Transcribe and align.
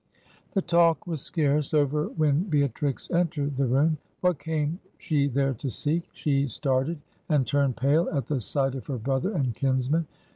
"The 0.53 0.63
talk 0.63 1.05
was 1.05 1.21
scarce 1.21 1.75
over 1.75 2.05
when 2.07 2.45
Beatrix 2.45 3.11
entered 3.11 3.55
the 3.55 3.67
room. 3.67 3.99
What 4.21 4.39
came 4.39 4.79
she 4.97 5.27
there 5.27 5.53
to 5.53 5.69
seek? 5.69 6.09
She 6.11 6.47
started 6.47 6.99
and 7.29 7.45
turned 7.45 7.77
pale 7.77 8.09
at 8.11 8.25
the 8.25 8.41
sight 8.41 8.73
of 8.73 8.87
her 8.87 8.97
brother 8.97 9.31
and 9.31 9.53
kinsman. 9.55 10.07